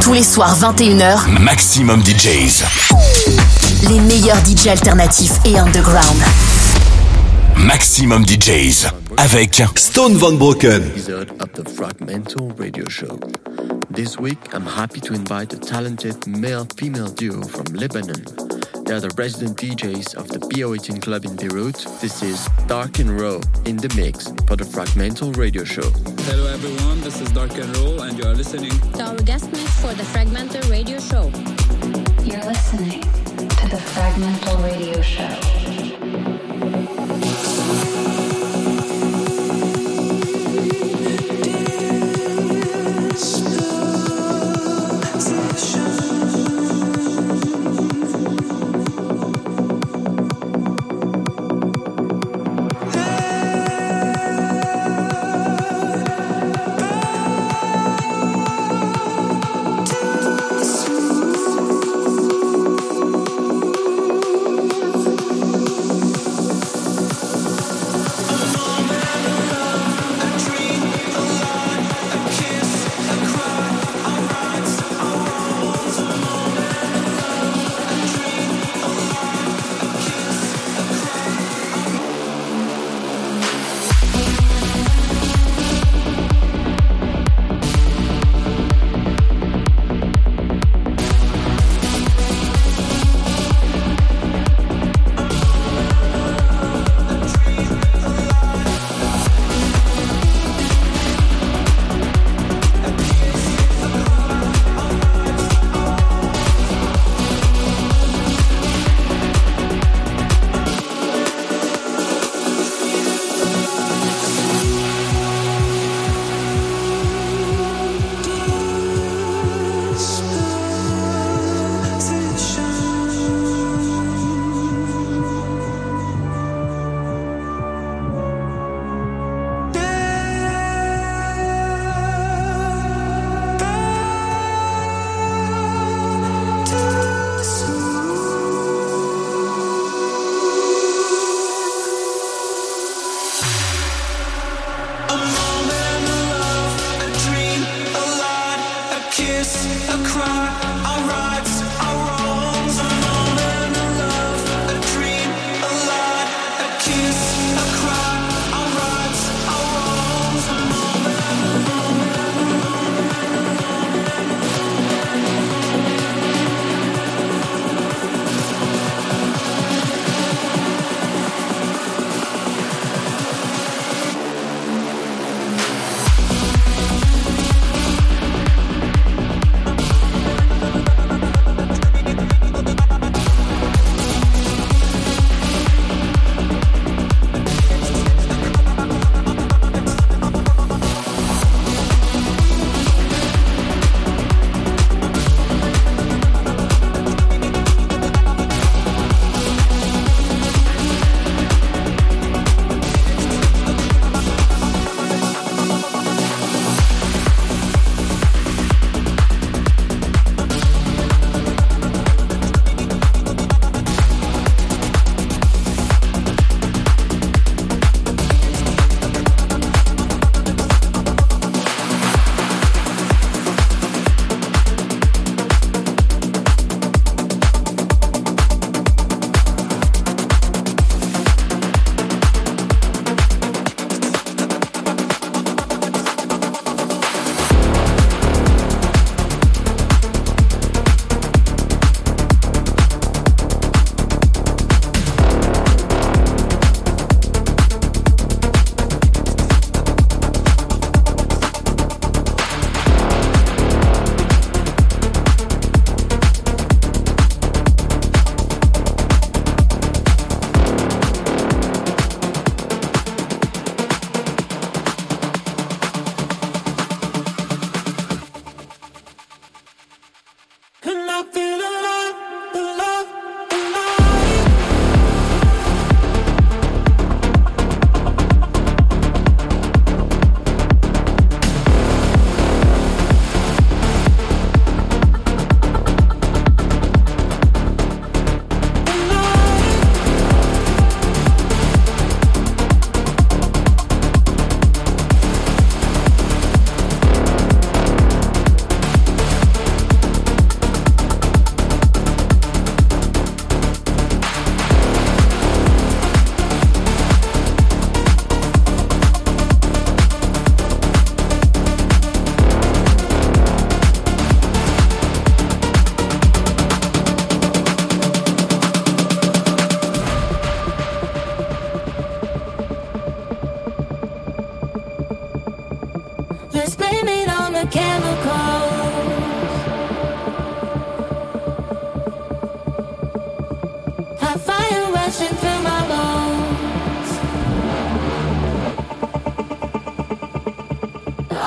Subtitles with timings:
[0.00, 2.64] Tous les soirs 21h, Maximum DJs.
[3.88, 6.16] les meilleurs DJ alternatifs et underground.
[7.56, 8.86] Maximum DJs.
[9.16, 10.82] Avec Stone Van Broken.
[10.94, 13.18] episode of the Fragmental Radio Show.
[13.94, 18.22] This week, I'm happy to invite a talented male-female duo from Lebanon.
[18.88, 21.74] They are the resident DJs of the BO18 Club in Beirut.
[22.00, 25.90] This is Dark and Raw in the mix for the Fragmental Radio Show.
[26.22, 29.78] Hello everyone, this is Dark and Roll and you are listening to our guest mix
[29.82, 31.30] for the Fragmental Radio Show.
[32.24, 36.97] You're listening to the Fragmental Radio Show.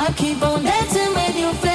[0.03, 1.70] I keep on dancing with you.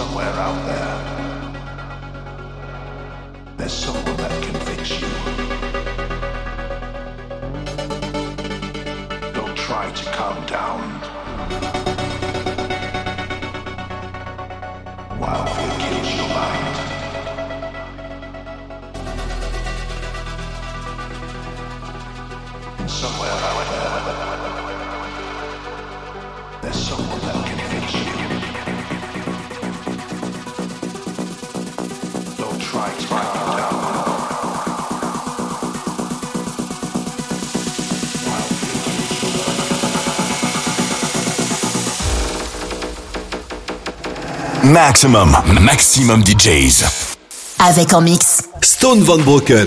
[0.00, 0.96] somewhere out there,
[3.58, 5.08] there's someone that can fix you.
[9.38, 10.80] Don't try to calm down.
[15.20, 16.76] While fear kills your mind.
[22.88, 24.29] somewhere out there.
[44.70, 46.84] Maximum, maximum DJs.
[47.58, 48.42] Avec en mix.
[48.62, 49.66] Stone Van Broken.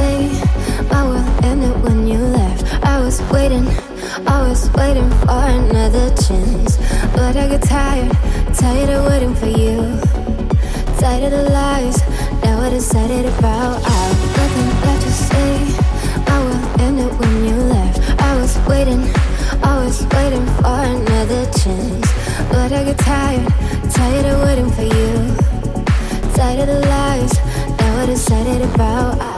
[0.00, 0.18] say
[0.92, 2.62] my world ended when you left.
[2.94, 3.66] I was waiting,
[4.32, 6.72] always waiting for another chance.
[7.16, 8.12] But I get tired,
[8.62, 9.78] tired of waiting for you.
[11.00, 11.96] Tired of the lies
[12.42, 13.76] that were decided about.
[13.96, 15.52] I've nothing left to say.
[16.28, 17.98] My world ended when you left.
[18.28, 19.02] I was waiting,
[19.70, 22.08] I was waiting for another chance.
[22.52, 23.46] But I get tired,
[23.96, 25.12] tired of waiting for you.
[26.36, 27.32] Tired of the lies
[27.76, 29.29] that were decided about.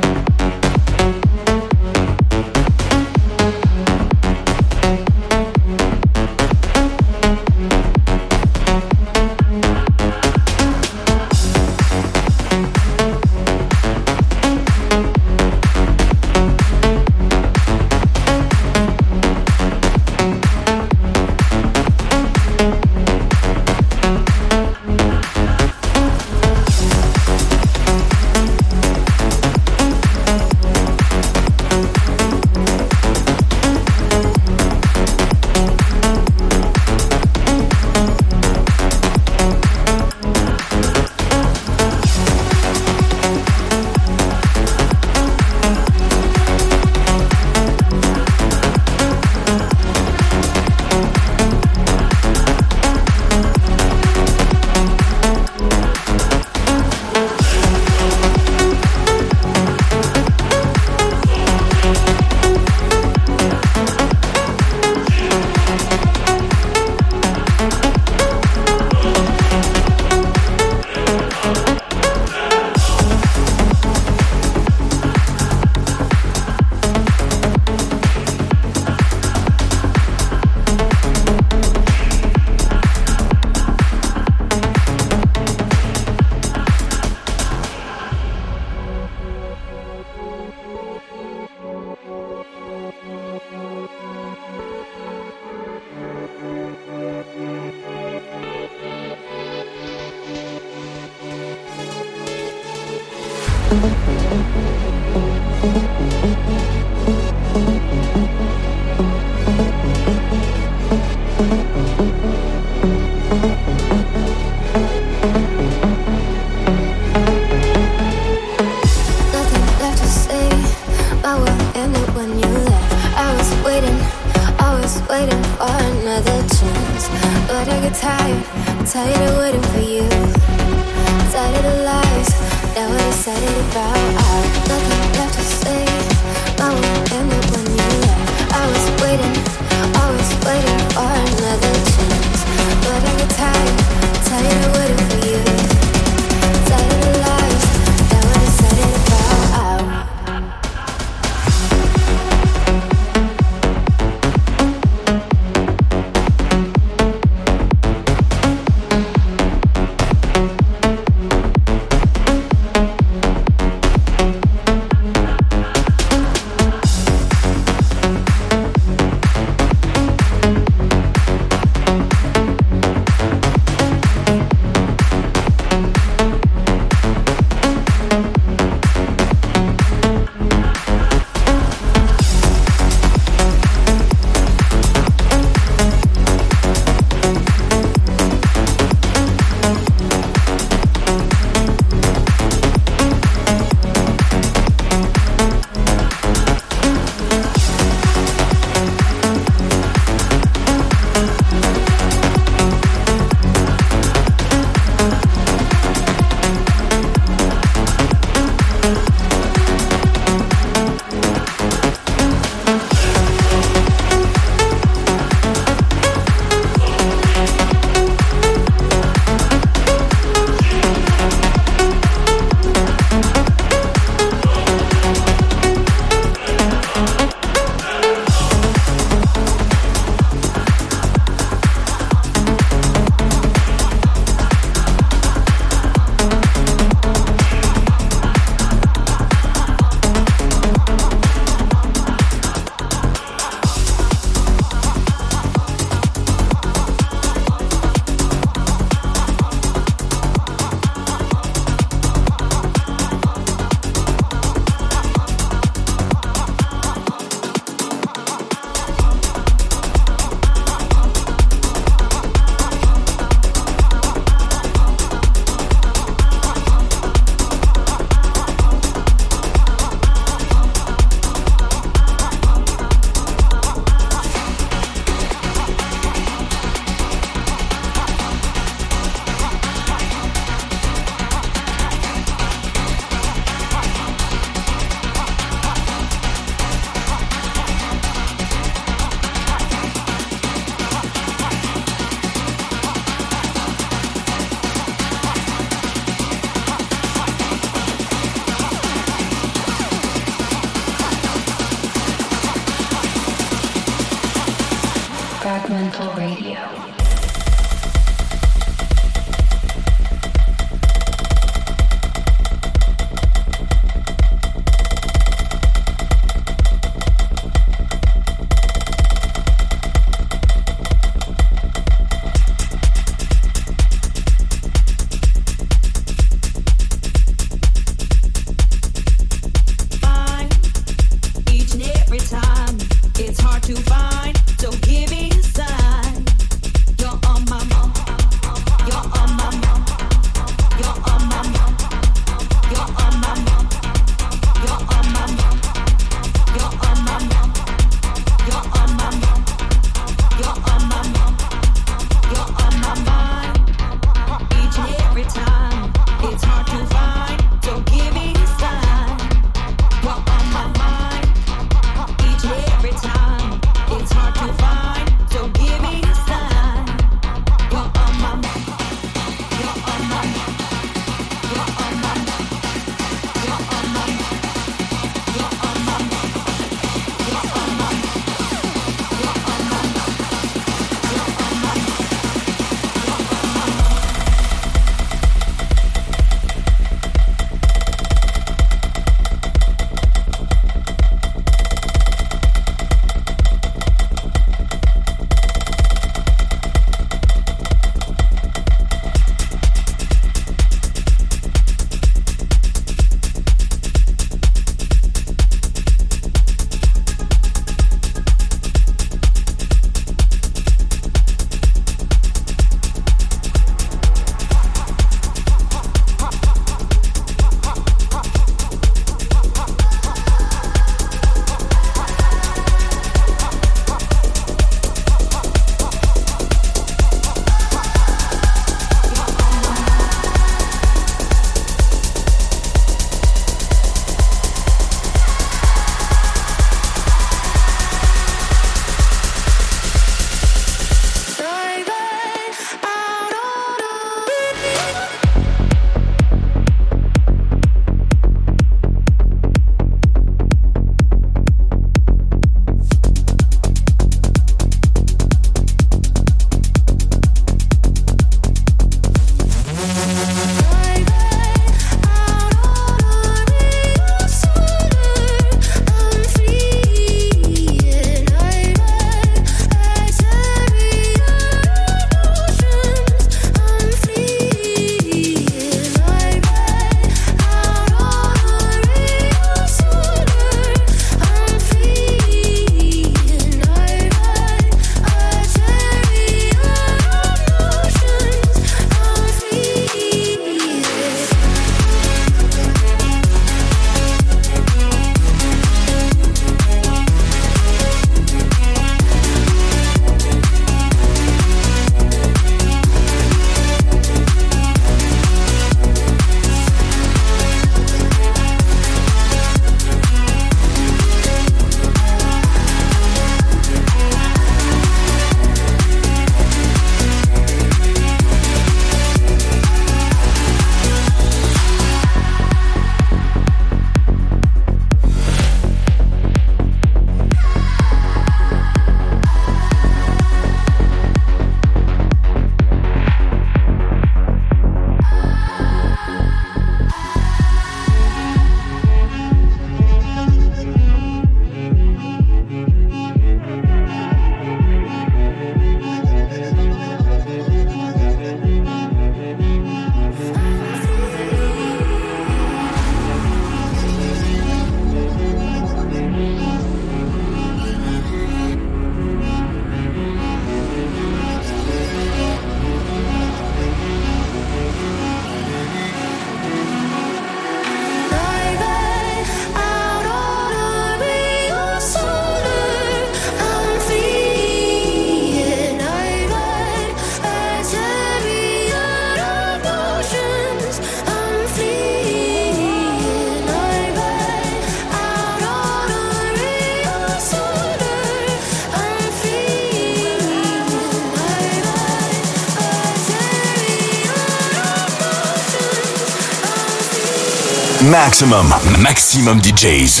[597.90, 600.00] Maximum, maximum DJs.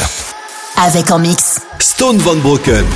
[0.76, 1.58] Avec en mix.
[1.80, 2.86] Stone Van Broken.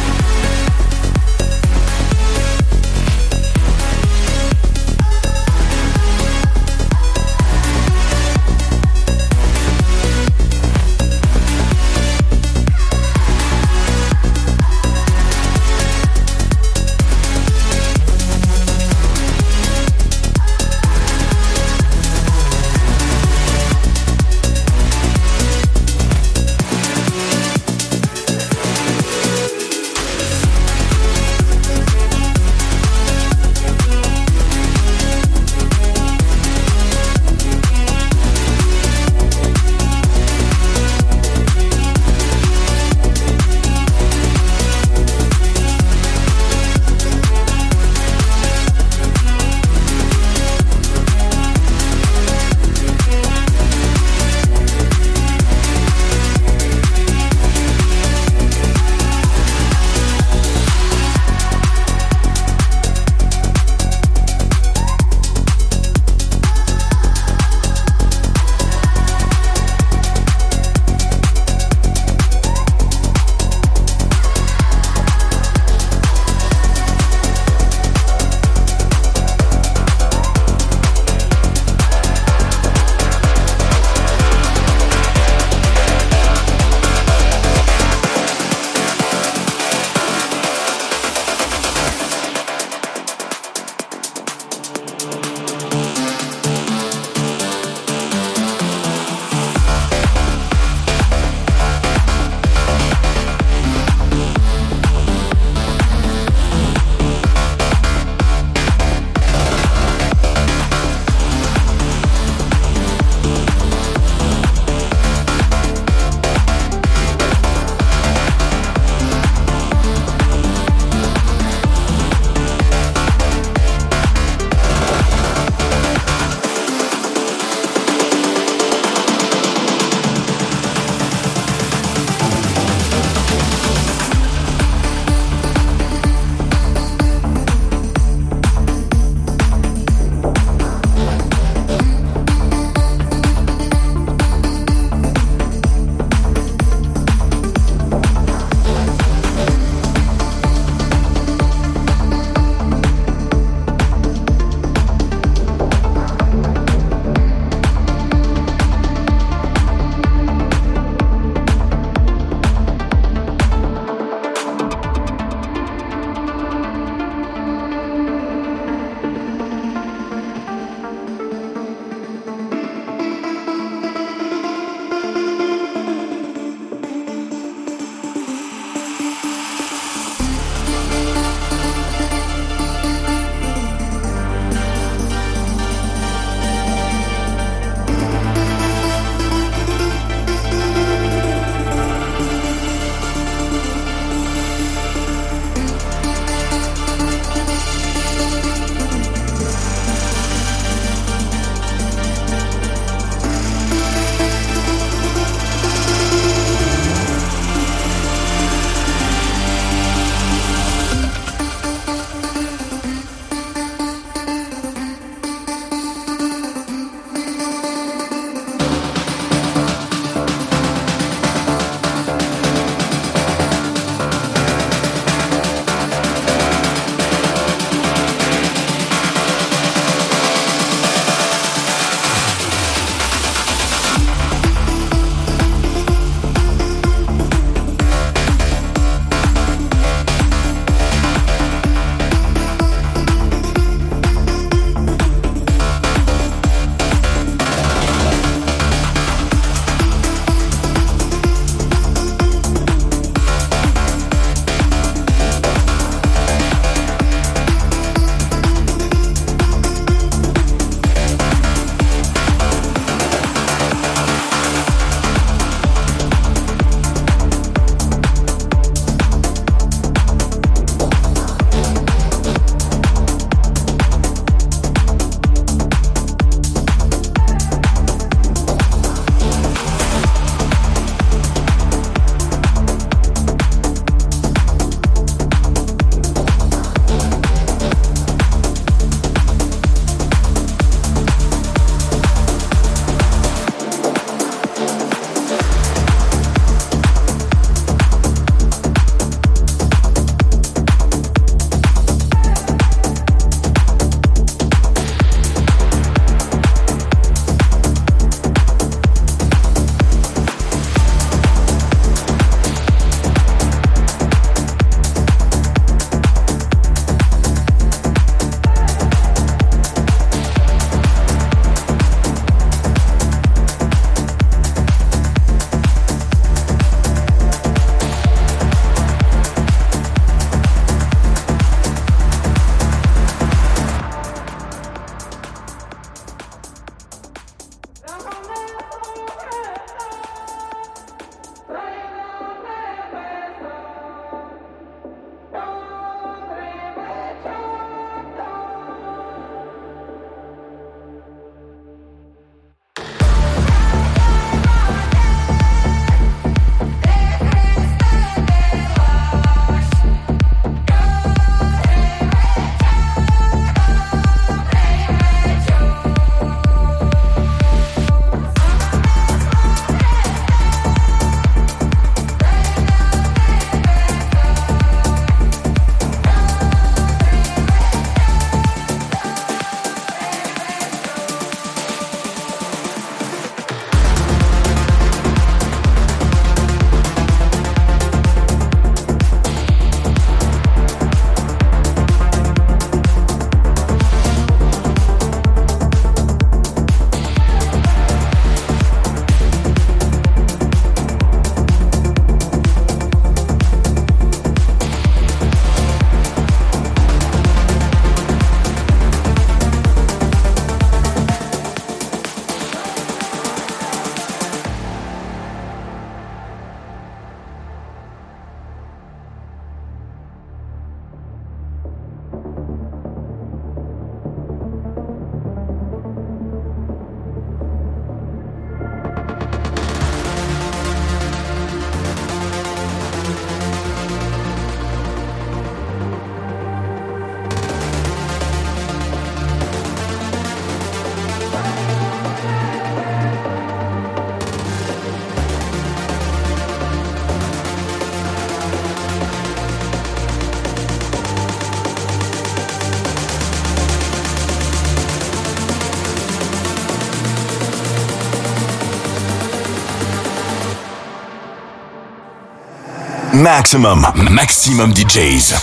[463.14, 465.34] Maximum, maximum DJs.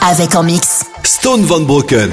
[0.00, 0.82] Avec en mix.
[1.04, 2.10] Stone Van Broken.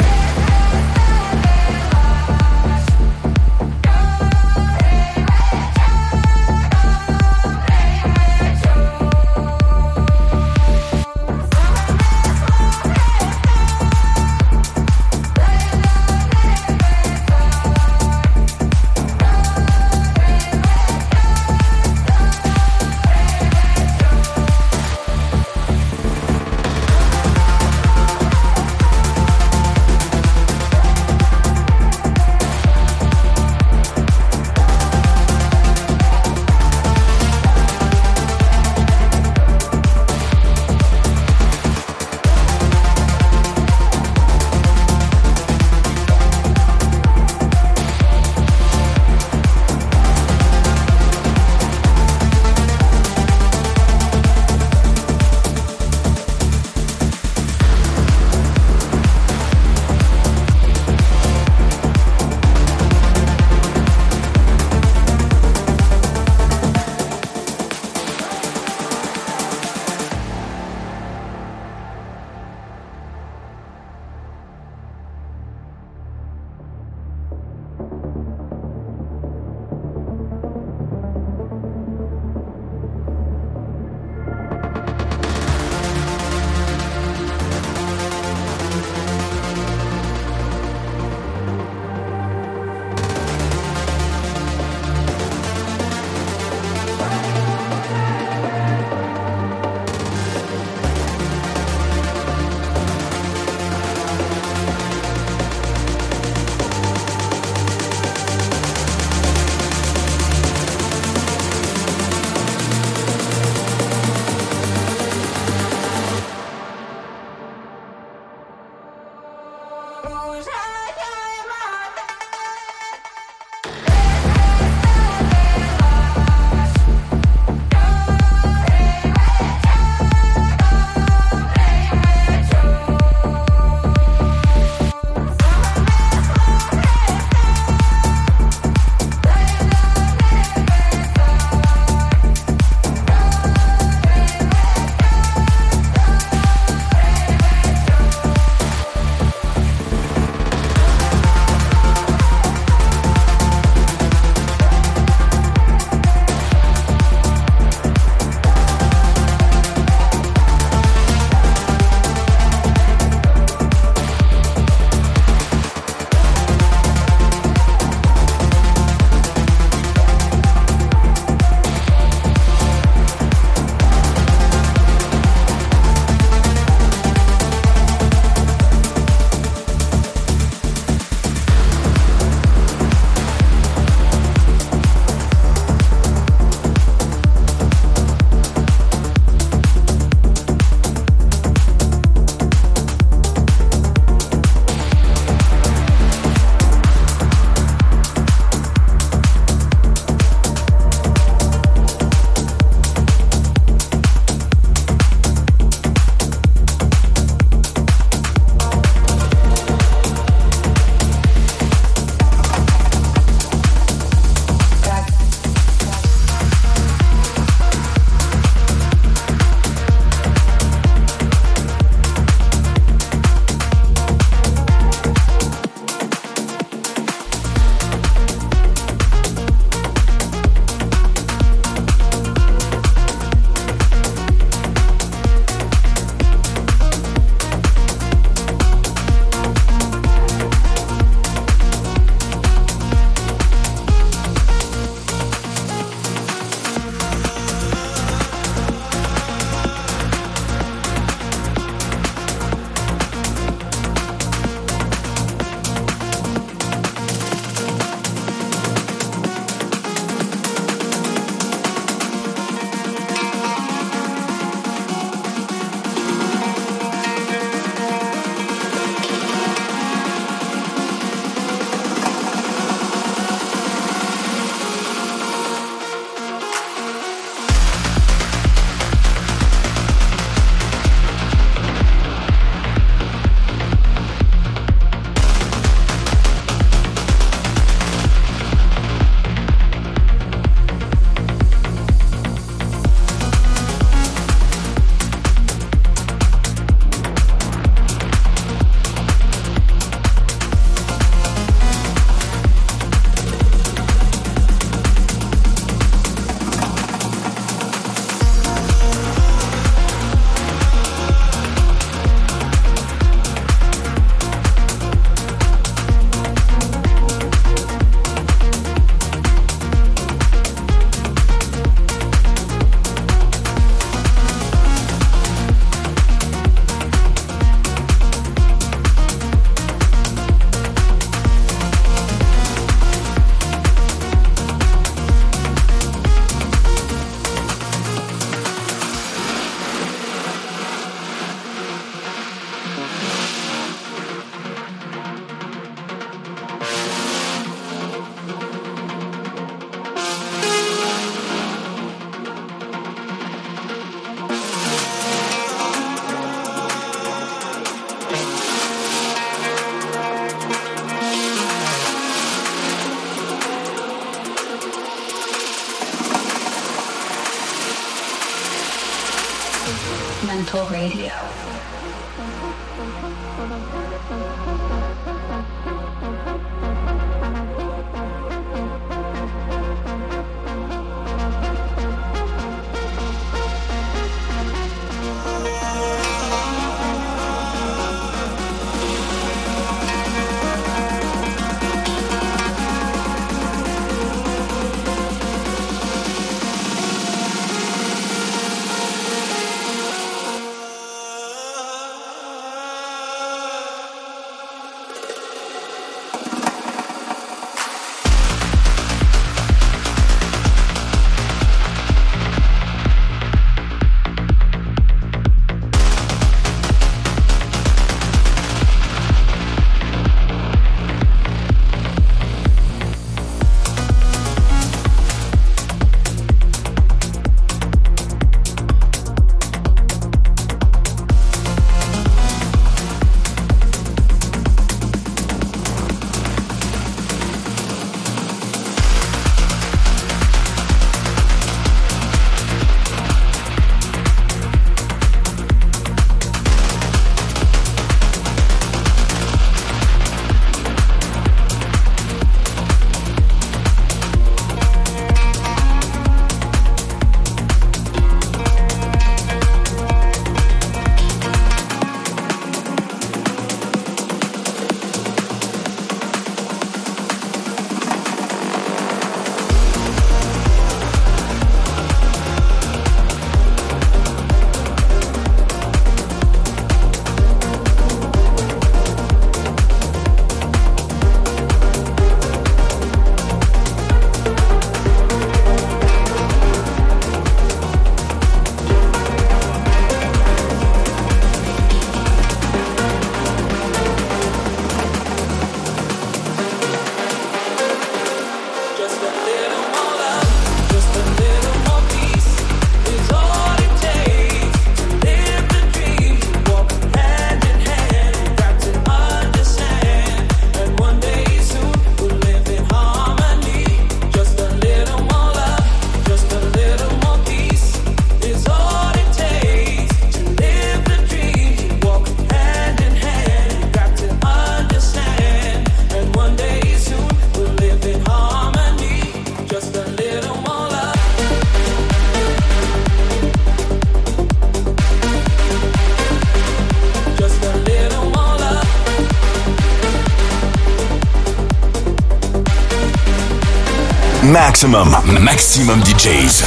[544.45, 546.43] Maximum, maximum DJs.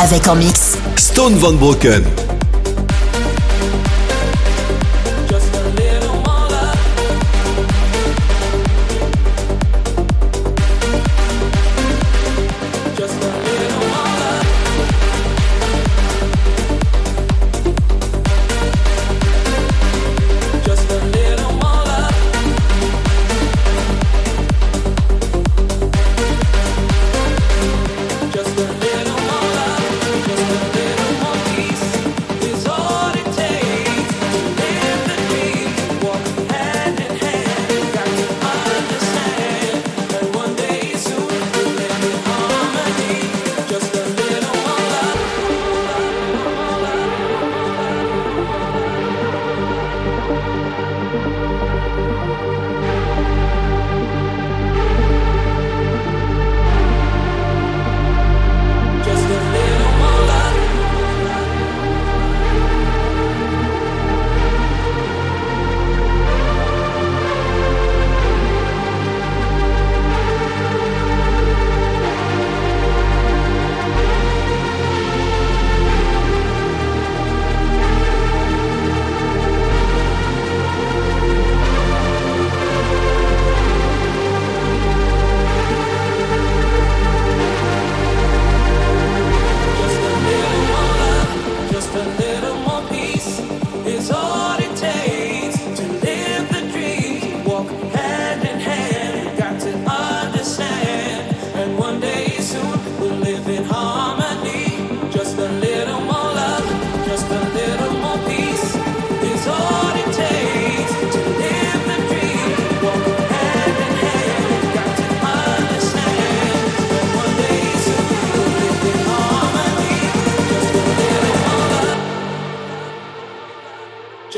[0.00, 2.27] Avec en mix Stone Van Broken.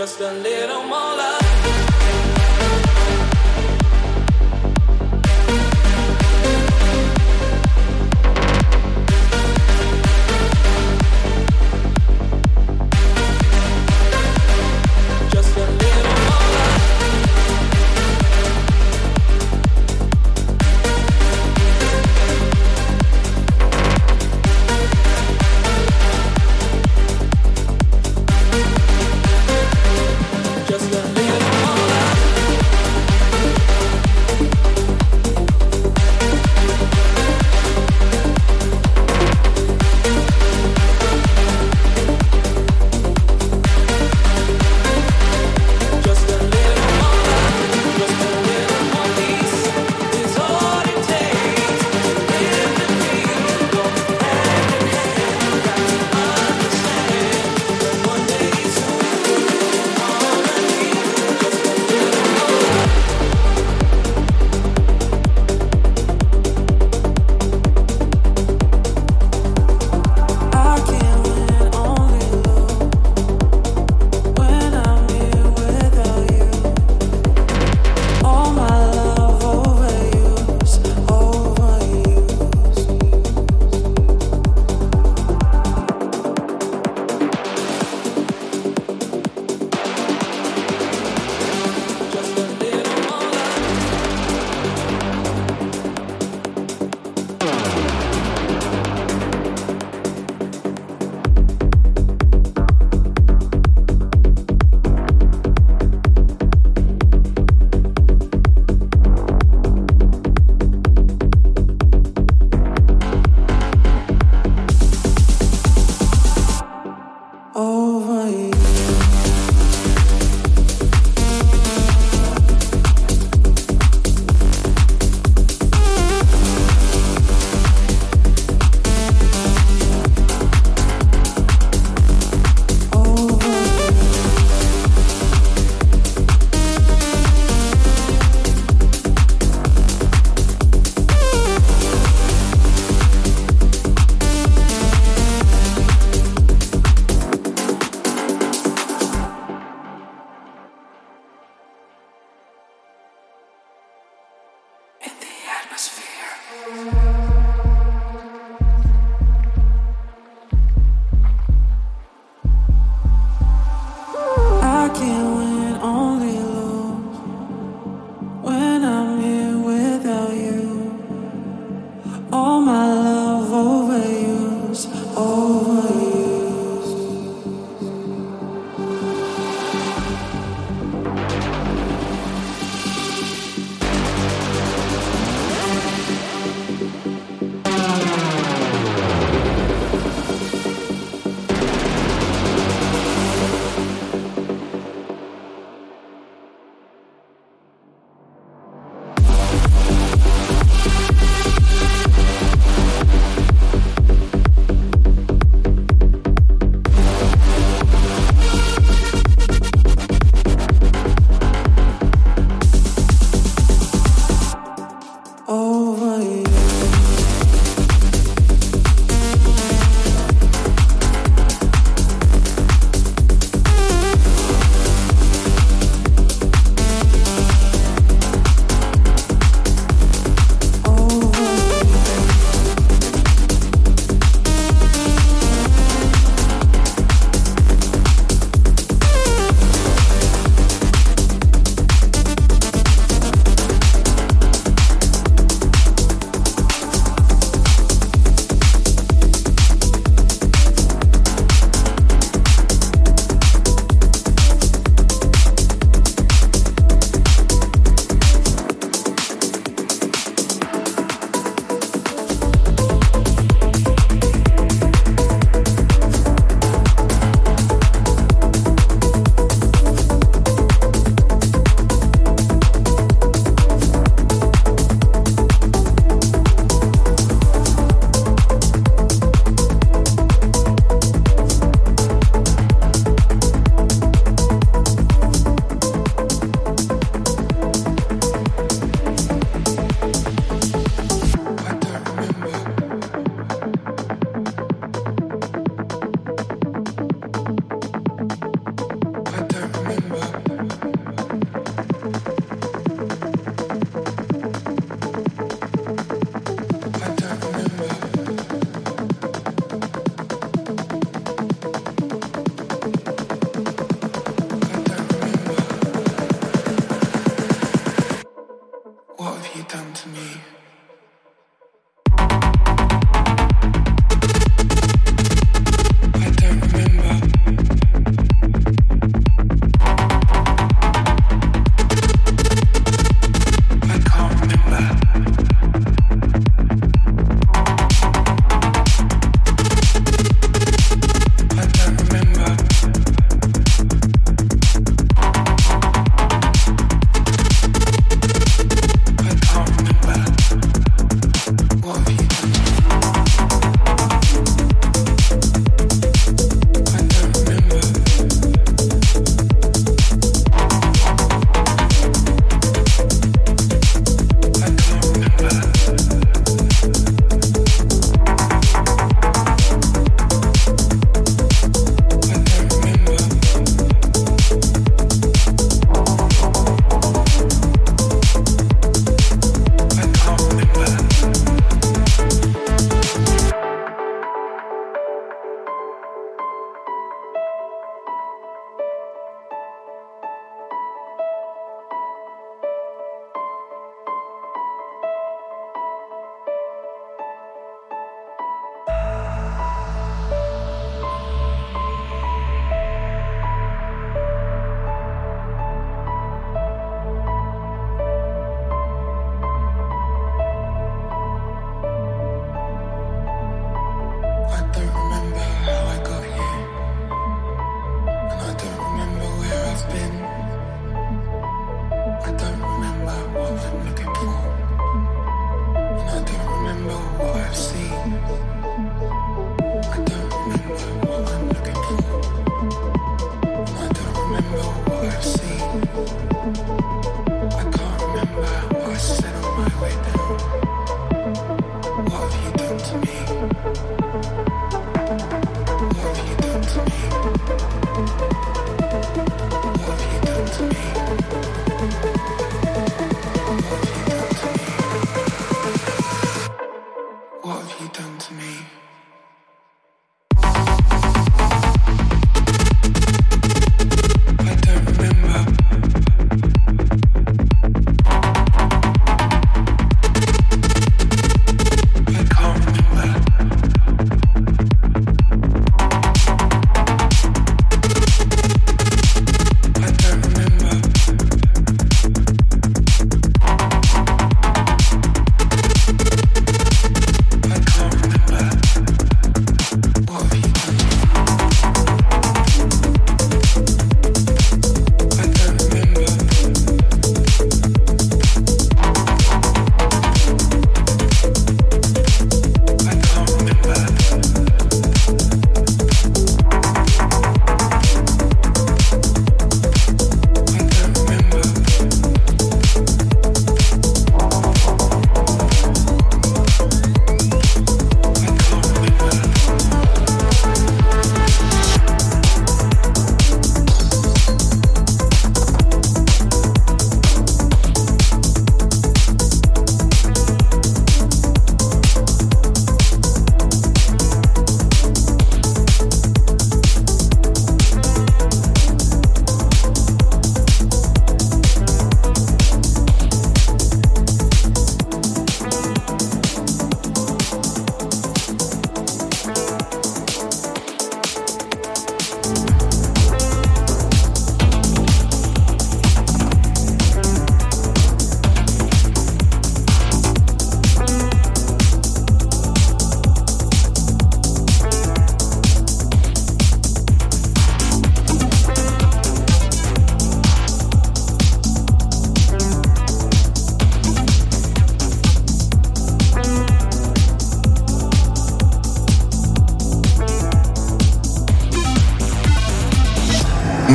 [0.01, 1.40] just a little more love.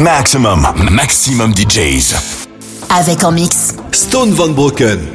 [0.05, 2.13] Maximum, maximum DJs.
[2.91, 3.73] Avec en mix.
[3.91, 5.14] Stone Van Broken.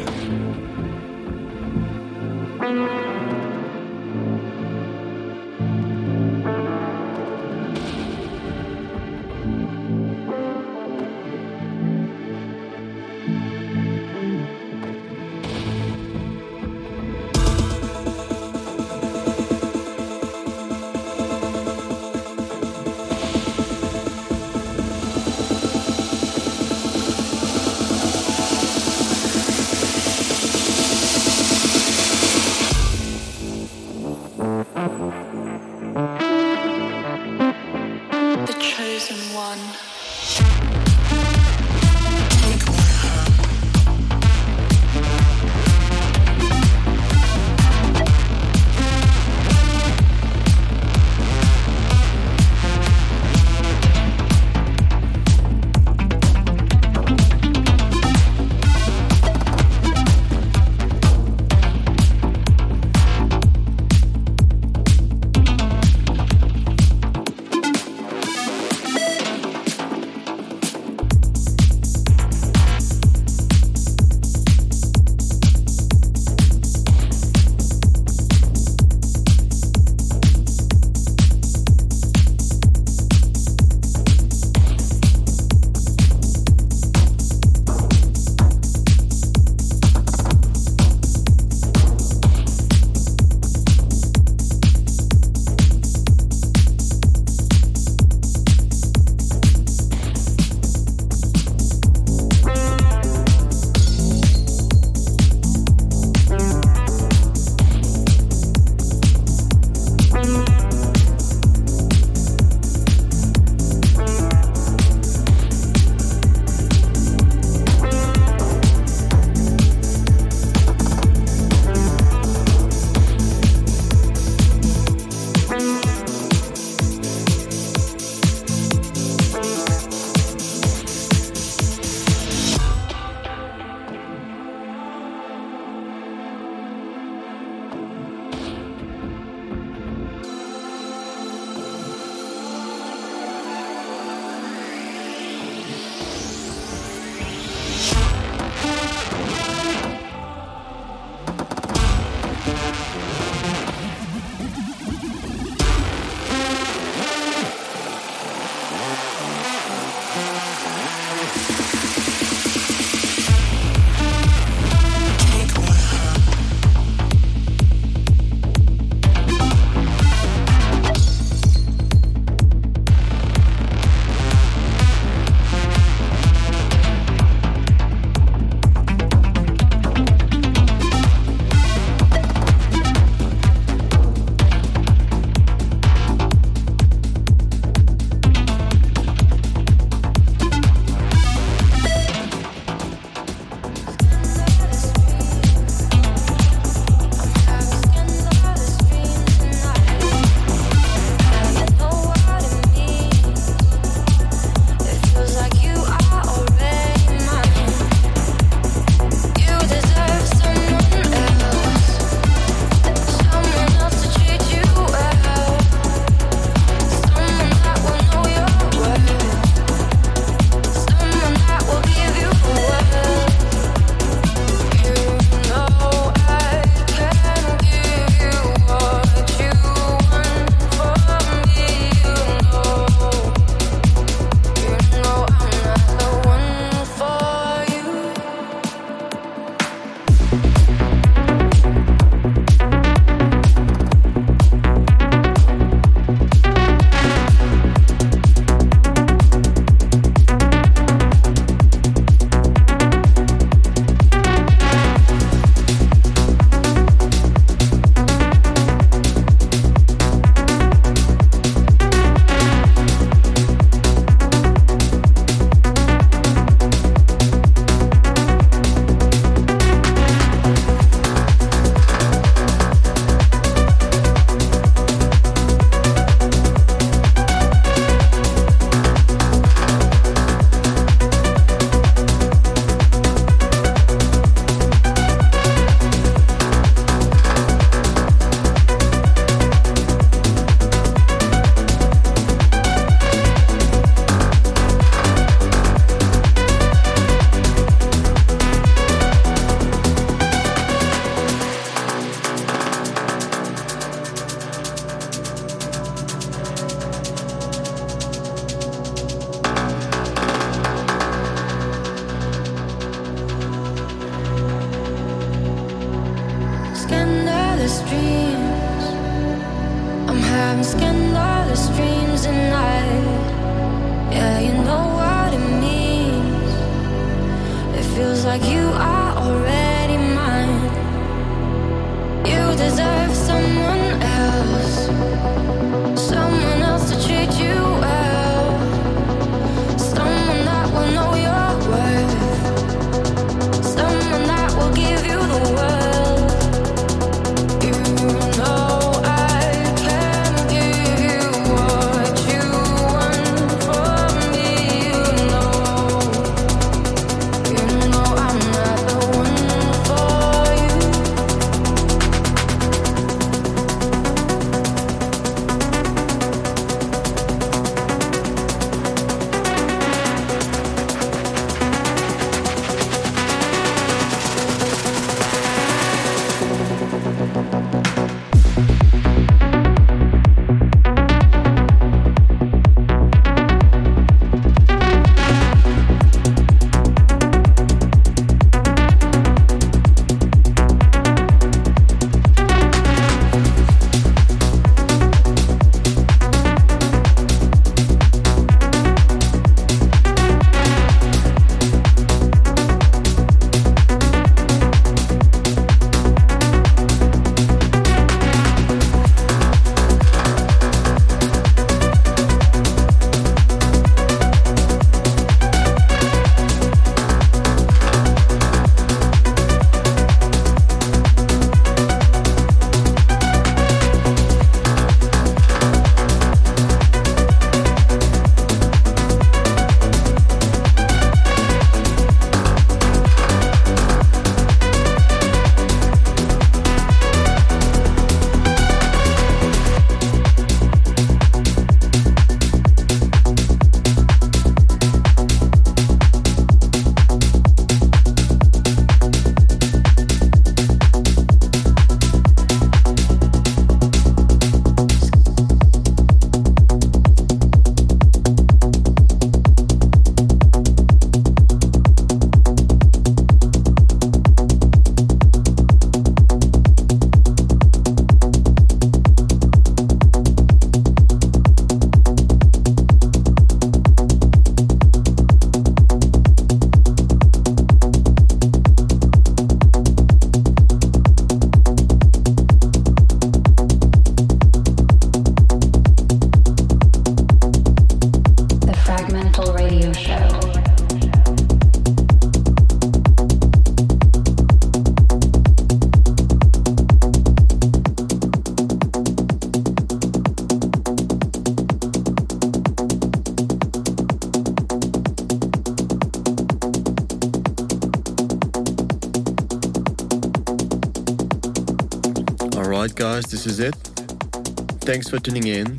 [514.91, 515.77] Thanks for tuning in.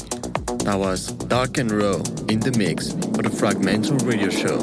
[0.64, 1.98] That was Dark and Raw
[2.30, 4.60] in the mix for the Fragmental Radio Show.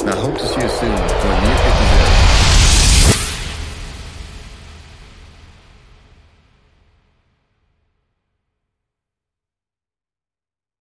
[0.00, 1.77] And I hope to see you soon for a new episode.